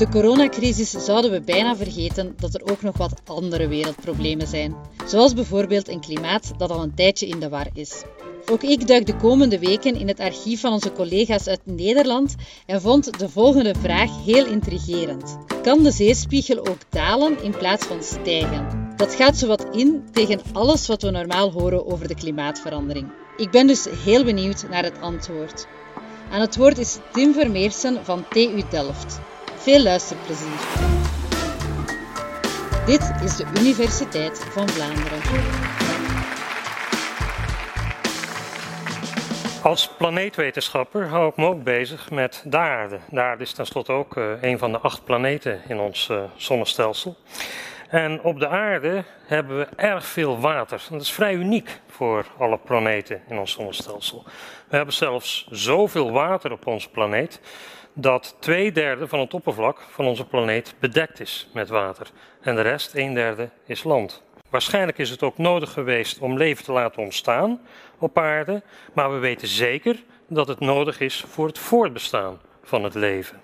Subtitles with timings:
[0.00, 4.74] de coronacrisis zouden we bijna vergeten dat er ook nog wat andere wereldproblemen zijn.
[5.06, 8.02] Zoals bijvoorbeeld een klimaat dat al een tijdje in de war is.
[8.50, 12.34] Ook ik duik de komende weken in het archief van onze collega's uit Nederland
[12.66, 15.38] en vond de volgende vraag heel intrigerend.
[15.62, 18.92] Kan de zeespiegel ook dalen in plaats van stijgen?
[18.96, 23.08] Dat gaat zowat in tegen alles wat we normaal horen over de klimaatverandering.
[23.36, 25.66] Ik ben dus heel benieuwd naar het antwoord.
[26.30, 29.20] Aan het woord is Tim Vermeersen van TU Delft.
[29.60, 30.58] Veel luisterplezier.
[32.86, 35.20] Dit is de Universiteit van Vlaanderen.
[39.62, 42.98] Als planeetwetenschapper hou ik me ook bezig met de aarde.
[43.10, 47.16] De aarde is tenslotte ook uh, een van de acht planeten in ons uh, zonnestelsel.
[47.90, 50.86] En op de aarde hebben we erg veel water.
[50.90, 54.22] Dat is vrij uniek voor alle planeten in ons zonnestelsel.
[54.68, 57.40] We hebben zelfs zoveel water op onze planeet
[57.92, 62.10] dat twee derde van het oppervlak van onze planeet bedekt is met water.
[62.40, 64.22] En de rest, een derde, is land.
[64.50, 67.60] Waarschijnlijk is het ook nodig geweest om leven te laten ontstaan
[67.98, 72.94] op aarde, maar we weten zeker dat het nodig is voor het voortbestaan van het
[72.94, 73.40] leven.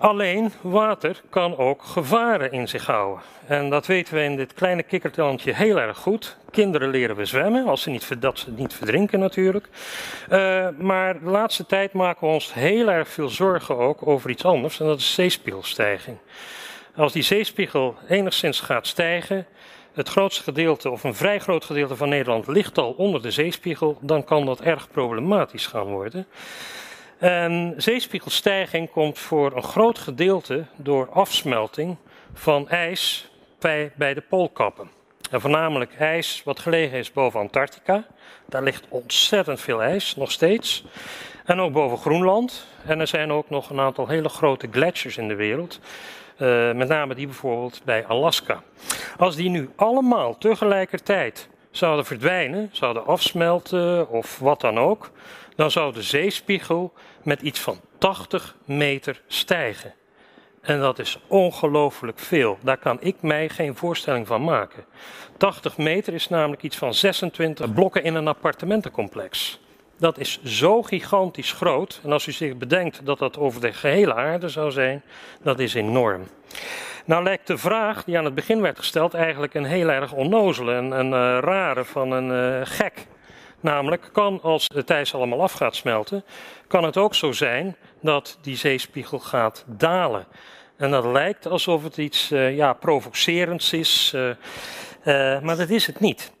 [0.00, 3.24] Alleen water kan ook gevaren in zich houden.
[3.46, 6.36] En dat weten we in dit kleine kikkertandje heel erg goed.
[6.50, 9.68] Kinderen leren we zwemmen, als ze niet, dat ze niet verdrinken natuurlijk.
[10.30, 14.44] Uh, maar de laatste tijd maken we ons heel erg veel zorgen ook over iets
[14.44, 16.16] anders, en dat is zeespiegelstijging.
[16.96, 19.46] Als die zeespiegel enigszins gaat stijgen,
[19.92, 23.98] het grootste gedeelte of een vrij groot gedeelte van Nederland ligt al onder de zeespiegel,
[24.00, 26.26] dan kan dat erg problematisch gaan worden.
[27.20, 31.96] En zeespiegelstijging komt voor een groot gedeelte door afsmelting
[32.32, 34.90] van ijs bij, de poolkappen.
[35.30, 38.04] En voornamelijk ijs wat gelegen is boven Antarctica.
[38.46, 40.84] Daar ligt ontzettend veel ijs, nog steeds.
[41.44, 42.66] En ook boven Groenland.
[42.86, 45.80] En er zijn ook nog een aantal hele grote gletsjers in de wereld.
[46.38, 48.62] Uh, met name die bijvoorbeeld bij Alaska.
[49.16, 55.10] Als die nu allemaal tegelijkertijd zouden verdwijnen, zouden afsmelten of wat dan ook,
[55.54, 56.92] dan zou de zeespiegel
[57.22, 59.94] met iets van 80 meter stijgen.
[60.60, 62.58] En dat is ongelooflijk veel.
[62.62, 64.84] Daar kan ik mij geen voorstelling van maken.
[65.36, 69.60] 80 meter is namelijk iets van 26 blokken in een appartementencomplex.
[70.00, 72.00] Dat is zo gigantisch groot.
[72.04, 75.02] En als u zich bedenkt dat dat over de gehele aarde zou zijn,
[75.42, 76.26] dat is enorm.
[77.04, 80.74] Nou lijkt de vraag die aan het begin werd gesteld eigenlijk een heel erg onnozele
[80.74, 83.06] en een uh, rare van een uh, gek.
[83.60, 86.24] Namelijk, kan als het ijs allemaal af gaat smelten,
[86.66, 90.26] kan het ook zo zijn dat die zeespiegel gaat dalen.
[90.76, 94.14] En dat lijkt alsof het iets uh, ja, provocerends is,
[95.42, 96.32] maar dat is het niet.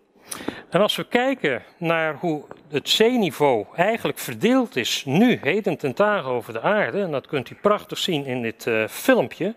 [0.68, 6.30] En als we kijken naar hoe het zeeniveau eigenlijk verdeeld is nu, heden ten dagen
[6.30, 9.54] over de aarde, en dat kunt u prachtig zien in dit uh, filmpje,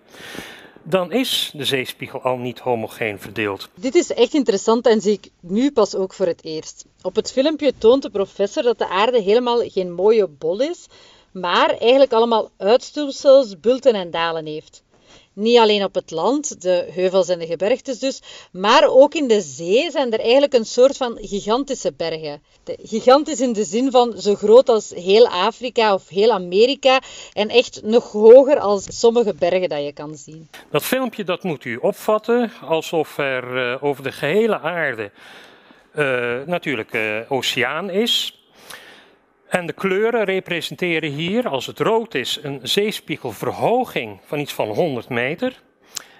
[0.84, 3.70] dan is de zeespiegel al niet homogeen verdeeld.
[3.76, 6.86] Dit is echt interessant en zie ik nu pas ook voor het eerst.
[7.02, 10.88] Op het filmpje toont de professor dat de aarde helemaal geen mooie bol is,
[11.32, 14.84] maar eigenlijk allemaal uitstoersels, bulten en dalen heeft.
[15.34, 18.22] Niet alleen op het land, de heuvels en de gebergtes dus,
[18.52, 22.42] maar ook in de zee zijn er eigenlijk een soort van gigantische bergen.
[22.64, 27.02] De, gigantisch in de zin van zo groot als heel Afrika of heel Amerika
[27.34, 30.50] en echt nog hoger als sommige bergen dat je kan zien.
[30.72, 35.12] Dat filmpje dat moet u opvatten alsof er uh, over de gehele aarde
[35.96, 38.43] uh, natuurlijk uh, oceaan is.
[39.54, 45.10] En de kleuren representeren hier, als het rood is, een zeespiegelverhoging van iets van 100
[45.10, 45.62] meter.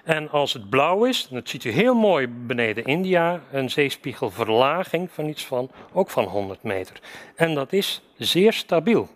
[0.04, 5.28] En als het blauw is, dat ziet u heel mooi beneden India, een zeespiegelverlaging van
[5.28, 7.00] iets van ook van 100 meter.
[7.34, 9.08] En dat is zeer stabiel.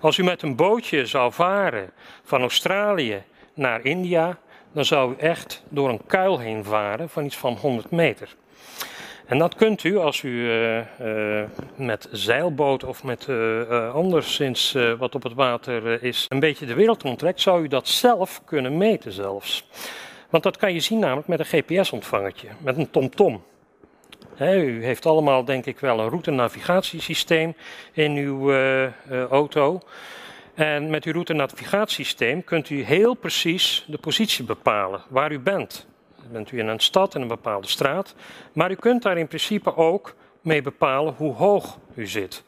[0.00, 1.90] Als u met een bootje zou varen
[2.22, 3.22] van Australië
[3.54, 4.38] naar India,
[4.72, 8.36] dan zou u echt door een kuil heen varen van iets van 100 meter.
[9.26, 11.42] En dat kunt u als u uh, uh,
[11.76, 17.02] met zeilboot of met uh, anderszins wat op het water is een beetje de wereld
[17.02, 19.68] rondtrekt, zou u dat zelf kunnen meten zelfs.
[20.30, 23.42] Want dat kan je zien namelijk met een GPS-ontvangertje, met een TomTom.
[24.36, 24.56] -tom.
[24.58, 27.54] u heeft allemaal denk ik wel een route-navigatiesysteem
[27.92, 28.52] in uw
[29.30, 29.80] auto.
[30.54, 35.86] En met uw route-navigatiesysteem kunt u heel precies de positie bepalen waar u bent
[36.32, 38.14] bent u in een stad, in een bepaalde straat.
[38.52, 42.44] Maar u kunt daar in principe ook mee bepalen hoe hoog u zit.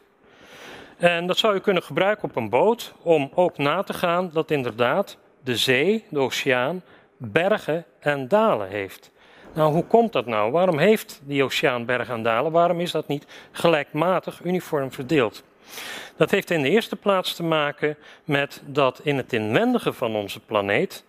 [0.97, 4.51] En dat zou u kunnen gebruiken op een boot om ook na te gaan dat
[4.51, 6.83] inderdaad de zee, de oceaan,
[7.17, 9.11] bergen en dalen heeft.
[9.53, 10.51] Nou, hoe komt dat nou?
[10.51, 12.51] Waarom heeft die oceaan bergen en dalen?
[12.51, 15.43] Waarom is dat niet gelijkmatig uniform verdeeld?
[16.15, 20.39] Dat heeft in de eerste plaats te maken met dat in het inwendige van onze
[20.39, 21.03] planeet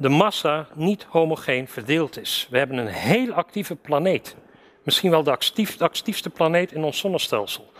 [0.00, 2.46] de massa niet homogeen verdeeld is.
[2.50, 4.36] We hebben een heel actieve planeet.
[4.82, 7.72] Misschien wel de, actief, de actiefste planeet in ons zonnestelsel.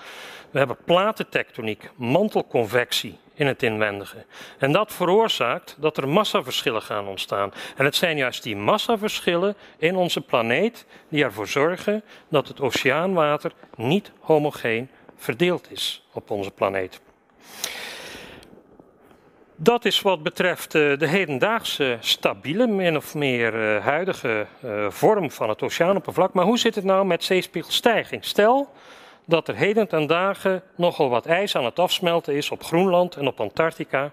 [0.51, 4.25] We hebben platentectoniek, mantelconvectie in het inwendige.
[4.59, 7.53] En dat veroorzaakt dat er massaverschillen gaan ontstaan.
[7.77, 13.53] En het zijn juist die massaverschillen in onze planeet die ervoor zorgen dat het oceaanwater
[13.77, 17.01] niet homogeen verdeeld is op onze planeet.
[19.63, 25.31] Dat is wat betreft eh, de hedendaagse stabiele, min of meer uh, huidige uh, vorm
[25.31, 26.33] van het oceaanoppervlak.
[26.33, 28.25] Maar hoe zit het nou met zeespiegelstijging?
[28.25, 28.69] Stel
[29.25, 33.27] dat er heden ten dagen nogal wat ijs aan het afsmelten is op Groenland en
[33.27, 34.13] op Antarctica.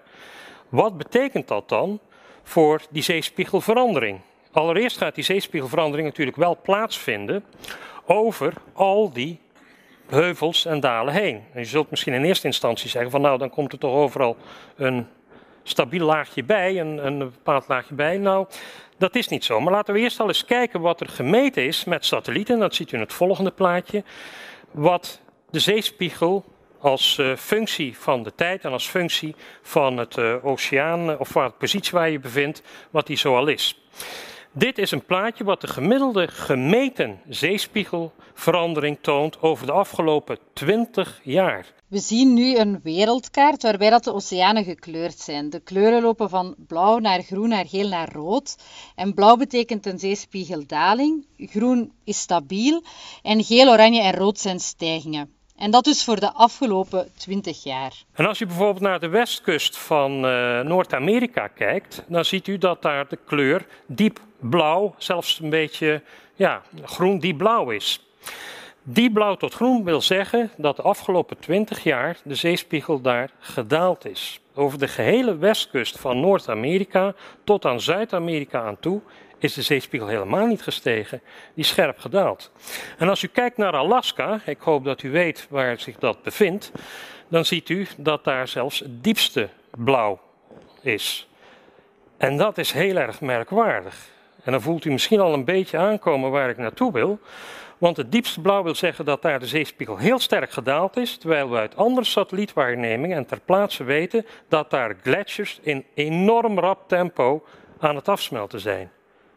[0.68, 2.00] Wat betekent dat dan
[2.42, 4.20] voor die zeespiegelverandering?
[4.52, 7.44] Allereerst gaat die zeespiegelverandering natuurlijk wel plaatsvinden
[8.06, 9.40] over al die
[10.08, 11.44] heuvels en dalen heen.
[11.52, 14.36] En je zult misschien in eerste instantie zeggen van nou dan komt er toch overal
[14.76, 15.06] een
[15.68, 18.18] stabiel laagje bij, een, een bepaald laagje bij.
[18.18, 18.46] Nou,
[18.98, 19.60] dat is niet zo.
[19.60, 22.58] Maar laten we eerst al eens kijken wat er gemeten is met satellieten.
[22.58, 24.04] Dat ziet u in het volgende plaatje.
[24.70, 25.20] Wat
[25.50, 26.44] de zeespiegel
[26.78, 31.44] als uh, functie van de tijd en als functie van het uh, oceaan of van
[31.44, 33.80] de positie waar je bevindt, wat die zoal is.
[34.52, 41.66] Dit is een plaatje wat de gemiddelde gemeten zeespiegelverandering toont over de afgelopen 20 jaar.
[41.88, 45.50] We zien nu een wereldkaart waarbij dat de oceanen gekleurd zijn.
[45.50, 48.56] De kleuren lopen van blauw naar groen, naar geel naar rood.
[48.94, 52.82] En blauw betekent een zeespiegeldaling, groen is stabiel
[53.22, 55.32] en geel, oranje en rood zijn stijgingen.
[55.56, 58.02] En dat dus voor de afgelopen 20 jaar.
[58.12, 62.82] En als u bijvoorbeeld naar de westkust van uh, Noord-Amerika kijkt, dan ziet u dat
[62.82, 66.02] daar de kleur diep blauw, zelfs een beetje
[66.34, 68.02] ja, groen diep blauw is.
[68.90, 74.06] Die blauw tot groen wil zeggen dat de afgelopen 20 jaar de zeespiegel daar gedaald
[74.06, 74.40] is.
[74.54, 77.14] Over de gehele westkust van Noord-Amerika
[77.44, 79.00] tot aan Zuid-Amerika aan toe
[79.38, 81.20] is de zeespiegel helemaal niet gestegen,
[81.54, 82.50] die is scherp gedaald.
[82.98, 86.72] En als u kijkt naar Alaska, ik hoop dat u weet waar zich dat bevindt,
[87.28, 90.20] dan ziet u dat daar zelfs het diepste blauw
[90.80, 91.28] is.
[92.16, 94.08] En dat is heel erg merkwaardig.
[94.44, 97.20] En dan voelt u misschien al een beetje aankomen waar ik naartoe wil.
[97.78, 101.50] Want het diepste blauw wil zeggen dat daar de zeespiegel heel sterk gedaald is, terwijl
[101.50, 107.44] we uit andere satellietwaarnemingen en ter plaatse weten dat daar gletsjers in enorm rap tempo
[107.78, 108.90] aan het afsmelten zijn.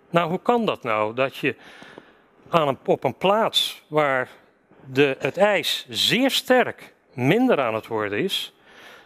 [0.09, 1.15] Nou, hoe kan dat nou?
[1.15, 1.55] Dat je
[2.49, 4.29] aan een, op een plaats waar
[4.85, 8.53] de, het ijs zeer sterk minder aan het worden is,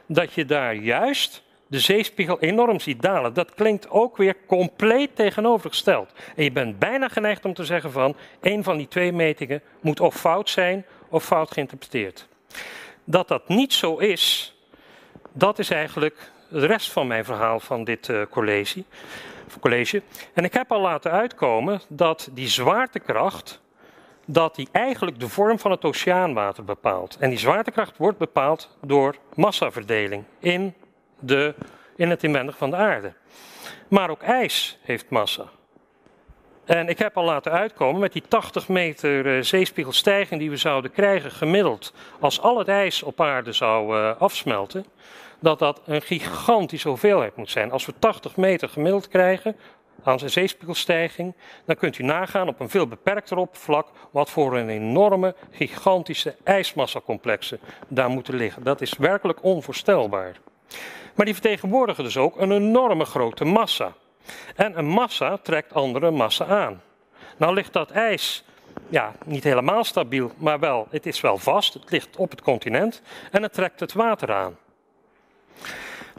[0.05, 3.33] dat je daar juist de zeespiegel enorm ziet dalen.
[3.33, 6.11] Dat klinkt ook weer compleet tegenovergesteld.
[6.35, 9.99] En je bent bijna geneigd om te zeggen van, een van die twee metingen moet
[9.99, 12.27] of fout zijn of fout geïnterpreteerd.
[13.03, 14.55] Dat dat niet zo is,
[15.33, 18.83] dat is eigenlijk de rest van mijn verhaal van dit uh, college
[19.59, 20.01] college.
[20.33, 23.61] En ik heb al laten uitkomen dat die zwaartekracht,
[24.25, 27.17] dat die eigenlijk de vorm van het oceaanwater bepaalt.
[27.19, 30.73] En die zwaartekracht wordt bepaald door massaverdeling in,
[31.27, 31.55] de,
[31.95, 33.13] in het inwendig van de aarde.
[33.87, 35.45] Maar ook ijs heeft massa.
[36.65, 40.91] En ik heb al laten uitkomen met die 80 meter uh, zeespiegelstijging die we zouden
[40.91, 44.85] krijgen gemiddeld als al het ijs op aarde zou uh, afsmelten
[45.39, 47.71] dat dat een gigantische hoeveelheid moet zijn.
[47.71, 49.55] Als we 80 meter gemiddeld krijgen
[50.03, 51.35] aan zijn zeespiegelstijging,
[51.65, 57.59] dan kunt u nagaan op een veel beperkter oppervlak wat voor een enorme, gigantische ijsmassacomplexen
[57.87, 58.63] daar moeten liggen.
[58.63, 60.35] Dat is werkelijk onvoorstelbaar.
[61.15, 63.93] Maar die vertegenwoordigen dus ook een enorme grote massa.
[64.55, 66.81] En een massa trekt andere massa aan.
[67.37, 68.43] Nou ligt dat ijs
[68.89, 71.73] ja, niet helemaal stabiel, maar wel, het is wel vast.
[71.73, 74.57] Het ligt op het continent en het trekt het water aan.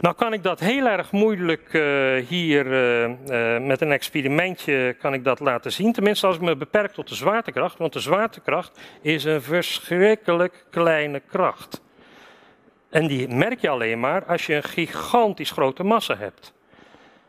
[0.00, 5.14] Nou kan ik dat heel erg moeilijk uh, hier uh, uh, met een experimentje kan
[5.14, 5.92] ik dat laten zien.
[5.92, 7.78] Tenminste als ik me beperk tot de zwaartekracht.
[7.78, 11.80] Want de zwaartekracht is een verschrikkelijk kleine kracht.
[12.90, 16.54] En die merk je alleen maar als je een gigantisch grote massa hebt.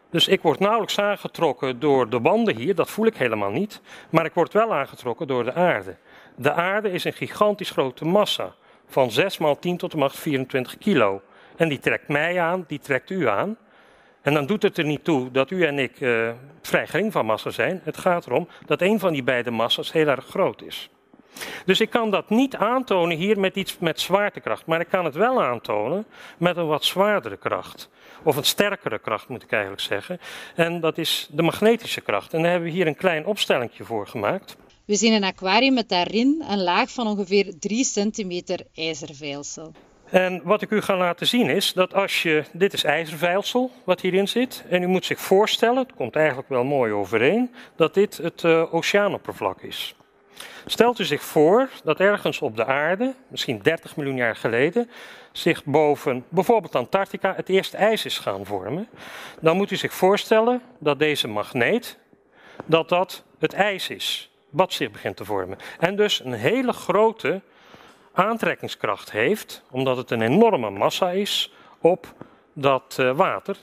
[0.10, 3.82] Dus ik word nauwelijks aangetrokken door de wanden hier, dat voel ik helemaal niet.
[4.10, 5.96] Maar ik word wel aangetrokken door de aarde.
[6.36, 8.54] De aarde is een gigantisch grote massa.
[8.88, 11.22] Van 6 maal 10 tot de macht 24 kilo.
[11.56, 13.58] En die trekt mij aan, die trekt u aan.
[14.22, 17.26] En dan doet het er niet toe dat u en ik uh, vrij gering van
[17.26, 17.82] massa zijn.
[17.84, 20.90] Het gaat erom dat een van die beide massa's heel erg groot is.
[21.65, 25.15] Dus ik kan dat niet aantonen hier met iets met zwaartekracht, maar ik kan het
[25.15, 26.06] wel aantonen
[26.38, 27.89] met een wat zwaardere kracht.
[28.24, 30.20] Of een sterkere kracht moet ik eigenlijk zeggen.
[30.56, 32.34] En dat is de magnetische kracht.
[32.34, 34.58] En daar hebben we hier een klein opstellingje voor gemaakt.
[34.86, 39.74] We zien een aquarium met daarin een laag van ongeveer 3 centimeter ijzerveilsel.
[40.10, 44.01] En wat ik u ga laten zien is dat als je, dit is ijzervijlsel wat
[44.01, 48.17] hierin zit, en u moet zich voorstellen, het komt eigenlijk wel mooi overeen, dat dit
[48.17, 49.96] het uh, oceaanoppervlak is.
[50.65, 54.89] Stelt u zich voor dat ergens op de aarde, misschien 30 miljoen jaar geleden,
[55.32, 58.88] zich boven bijvoorbeeld Antarctica het eerste ijs is gaan vormen.
[59.39, 61.98] Dan moet u zich voorstellen dat deze magneet,
[62.65, 65.58] dat dat het ijs is, wat zich begint te vormen.
[65.79, 67.41] En dus een hele grote
[68.13, 72.13] aantrekkingskracht heeft, omdat het een enorme massa is op
[72.53, 73.58] dat uh, water.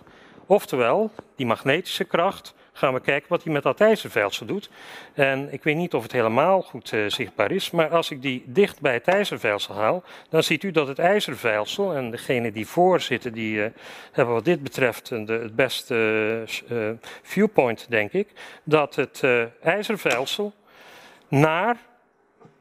[0.46, 4.70] Oftewel, die magnetische kracht gaan we kijken wat hij met dat ijzervelsel doet.
[5.14, 8.42] En ik weet niet of het helemaal goed uh, zichtbaar is, maar als ik die
[8.46, 13.00] dicht bij het ijzervelsel haal, dan ziet u dat het ijzervelsel, en degene die voor
[13.00, 13.66] zitten, die uh,
[14.12, 15.92] hebben wat dit betreft de, het beste
[17.22, 18.28] viewpoint, denk ik,
[18.64, 19.22] dat het
[19.60, 20.52] ijzervelsel
[21.28, 21.76] naar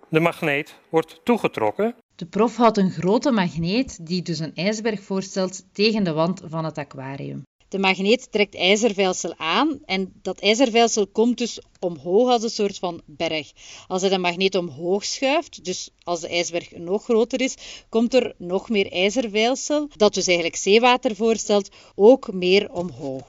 [0.10, 1.96] de magneet wordt toegetrokken.
[2.16, 6.66] De prof had een grote magneet die dus een ijsberg voorstelt tegen de wand van
[6.66, 7.44] het aquarium.
[7.74, 13.02] De magneet trekt ijzervijlsel aan en dat ijzervijlsel komt dus omhoog als een soort van
[13.06, 13.52] berg.
[13.88, 18.36] Als hij de magneet omhoog schuift, dus als de ijsberg nog groter is, komt er
[18.38, 23.22] nog meer ijzervijlsel, dat dus eigenlijk zeewater voorstelt, ook meer omhoog.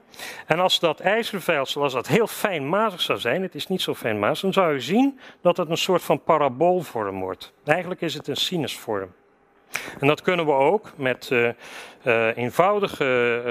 [0.47, 4.41] En als dat ijzervijlsel, als dat heel fijnmazig zou zijn, het is niet zo fijnmazig,
[4.41, 7.53] dan zou je zien dat het een soort van paraboolvorm wordt.
[7.63, 9.13] Eigenlijk is het een sinusvorm.
[9.99, 11.49] En dat kunnen we ook met uh,
[12.03, 13.41] uh, eenvoudige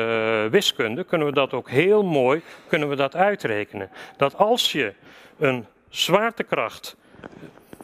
[0.45, 3.91] uh, wiskunde, kunnen we dat ook heel mooi kunnen we dat uitrekenen.
[4.17, 4.93] Dat als je
[5.39, 6.97] een zwaartekracht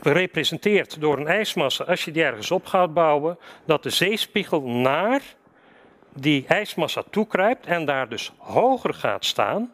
[0.03, 5.23] representeert door een ijsmassa, als je die ergens op gaat bouwen, dat de zeespiegel naar
[6.13, 9.73] die ijsmassa toekruipt en daar dus hoger gaat staan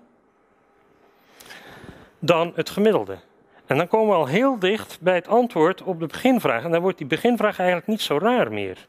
[2.18, 3.18] dan het gemiddelde.
[3.66, 6.64] En dan komen we al heel dicht bij het antwoord op de beginvraag.
[6.64, 8.86] En dan wordt die beginvraag eigenlijk niet zo raar meer.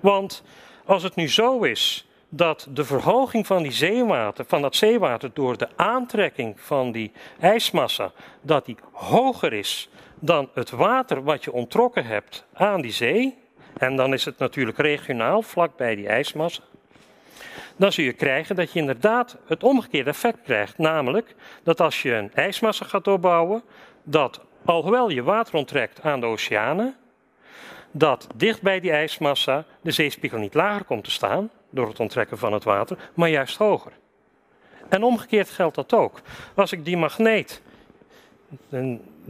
[0.00, 0.42] Want
[0.84, 5.56] als het nu zo is dat de verhoging van, die zeewater, van dat zeewater door
[5.56, 12.04] de aantrekking van die ijsmassa, dat die hoger is dan het water wat je ontrokken
[12.04, 13.38] hebt aan die zee,
[13.78, 16.62] en dan is het natuurlijk regionaal, vlakbij die ijsmassa,
[17.78, 20.78] dan zul je krijgen dat je inderdaad het omgekeerde effect krijgt.
[20.78, 23.62] Namelijk dat als je een ijsmassa gaat opbouwen,
[24.02, 26.96] dat alhoewel je water onttrekt aan de oceanen,
[27.90, 32.38] dat dicht bij die ijsmassa de zeespiegel niet lager komt te staan door het onttrekken
[32.38, 33.92] van het water, maar juist hoger.
[34.88, 36.20] En omgekeerd geldt dat ook.
[36.54, 37.62] Als ik die magneet,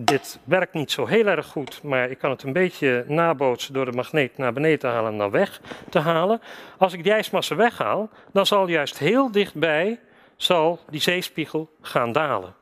[0.00, 3.84] dit werkt niet zo heel erg goed, maar ik kan het een beetje nabootsen door
[3.84, 6.40] de magneet naar beneden te halen en dan weg te halen.
[6.78, 10.00] Als ik die ijsmassa weghaal, dan zal juist heel dichtbij
[10.36, 12.54] zal die zeespiegel gaan dalen.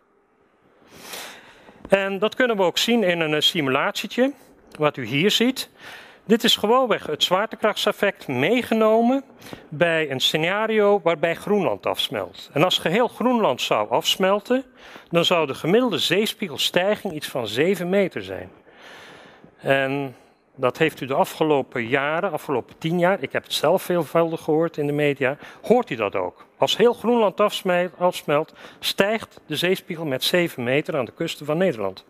[1.88, 4.32] En dat kunnen we ook zien in een simulatietje,
[4.78, 5.70] wat u hier ziet.
[6.26, 9.24] Dit is gewoonweg het zwaartekrachtseffect meegenomen
[9.68, 12.50] bij een scenario waarbij Groenland afsmelt.
[12.52, 14.64] En als geheel Groenland zou afsmelten,
[15.10, 18.50] dan zou de gemiddelde zeespiegelstijging iets van 7 meter zijn.
[19.56, 20.16] En
[20.54, 24.76] dat heeft u de afgelopen jaren, afgelopen 10 jaar, ik heb het zelf veelvuldig gehoord
[24.76, 26.46] in de media, hoort u dat ook.
[26.56, 27.40] Als heel Groenland
[27.98, 32.04] afsmelt, stijgt de zeespiegel met 7 meter aan de kusten van Nederland.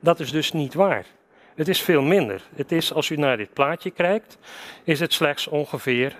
[0.00, 1.06] Dat is dus niet waar.
[1.54, 2.42] Het is veel minder.
[2.54, 4.38] Het is, als u naar dit plaatje kijkt,
[4.84, 6.16] is het slechts ongeveer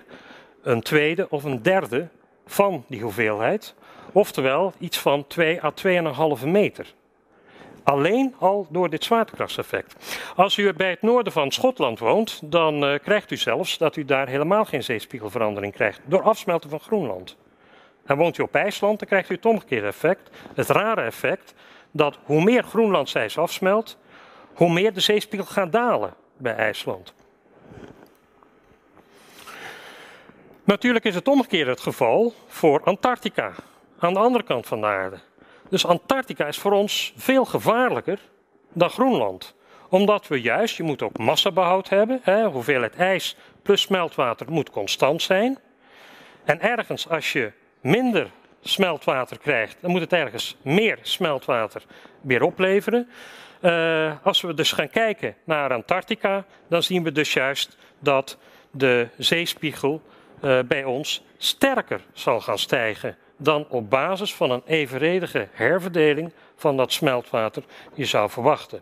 [0.61, 2.07] een tweede of een derde
[2.45, 3.75] van die hoeveelheid.
[4.11, 5.73] Oftewel iets van 2 à
[6.39, 6.93] 2,5 meter.
[7.83, 10.19] Alleen al door dit zwaartekrachtseffect.
[10.35, 14.05] Als u bij het noorden van Schotland woont, dan uh, krijgt u zelfs dat u
[14.05, 16.01] daar helemaal geen zeespiegelverandering krijgt.
[16.05, 17.37] Door afsmelten van Groenland.
[18.05, 20.29] En woont u op IJsland, dan krijgt u het omgekeerde effect.
[20.53, 21.53] Het rare effect
[21.91, 23.97] dat hoe meer Groenlandsijs afsmelt,
[24.55, 27.13] hoe meer de zeespiegel gaat dalen bij IJsland.
[30.63, 33.53] Natuurlijk is het omgekeerde het geval voor Antarctica,
[33.99, 35.19] aan de andere kant van de aarde.
[35.69, 38.19] Dus Antarctica is voor ons veel gevaarlijker
[38.73, 39.55] dan Groenland.
[39.89, 45.21] Omdat we juist, je moet ook massabehoud hebben, hè, hoeveelheid ijs plus smeltwater moet constant
[45.21, 45.57] zijn.
[46.43, 48.27] En ergens als je minder
[48.61, 51.83] smeltwater krijgt, dan moet het ergens meer smeltwater
[52.21, 53.09] weer opleveren.
[53.65, 58.37] Uh, als we dus gaan kijken naar Antarctica, dan zien we dus juist dat
[58.71, 60.01] de zeespiegel
[60.43, 66.77] uh, bij ons sterker zal gaan stijgen dan op basis van een evenredige herverdeling van
[66.77, 68.81] dat smeltwater je zou verwachten.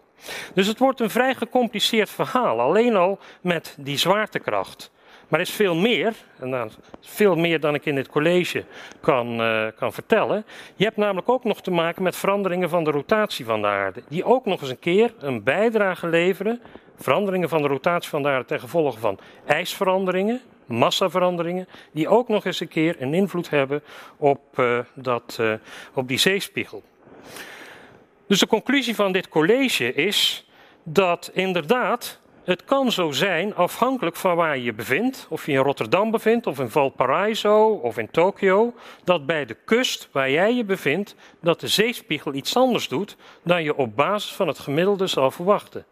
[0.54, 4.92] Dus het wordt een vrij gecompliceerd verhaal, alleen al met die zwaartekracht.
[5.28, 8.64] Maar er is veel meer, en dan veel meer dan ik in dit college
[9.02, 10.46] kan, uh, kan vertellen.
[10.76, 14.04] Je hebt namelijk ook nog te maken met veranderingen van de rotatie van de aarde,
[14.08, 16.62] die ook nog eens een keer een bijdrage leveren
[16.96, 22.46] veranderingen van de rotatie van de aarde ten gevolge van ijsveranderingen, massaveranderingen, die ook nog
[22.46, 23.84] eens een keer een invloed hebben
[24.18, 25.54] op, uh, dat, uh,
[25.94, 26.84] op die zeespiegel.
[28.28, 30.48] Dus de conclusie van dit college is
[30.84, 35.58] dat inderdaad het kan zo zijn, afhankelijk van waar je je bevindt, of je in
[35.58, 38.74] Rotterdam bevindt, of in Valparaiso, of in Tokio,
[39.04, 43.64] dat bij de kust waar jij je bevindt, dat de zeespiegel iets anders doet dan
[43.64, 45.86] je op basis van het gemiddelde zal verwachten.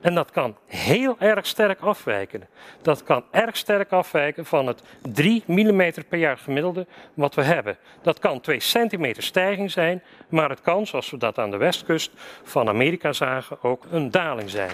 [0.00, 2.48] En dat kan heel erg sterk afwijken.
[2.82, 7.76] Dat kan erg sterk afwijken van het 3 mm per jaar gemiddelde wat we hebben.
[8.02, 12.10] Dat kan 2 centimeter stijging zijn, maar het kan, zoals we dat aan de westkust
[12.42, 14.72] van Amerika zagen, ook een daling zijn.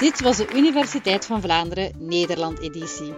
[0.00, 3.12] Dit was de Universiteit van Vlaanderen Nederland-editie.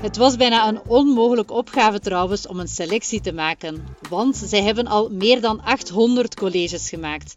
[0.00, 4.86] Het was bijna een onmogelijke opgave trouwens om een selectie te maken, want zij hebben
[4.86, 7.36] al meer dan 800 colleges gemaakt.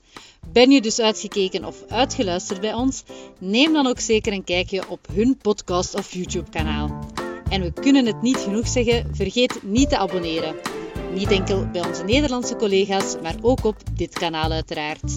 [0.51, 3.03] Ben je dus uitgekeken of uitgeluisterd bij ons?
[3.39, 7.09] Neem dan ook zeker een kijkje op hun podcast of YouTube-kanaal.
[7.49, 10.55] En we kunnen het niet genoeg zeggen, vergeet niet te abonneren.
[11.13, 15.13] Niet enkel bij onze Nederlandse collega's, maar ook op dit kanaal uiteraard.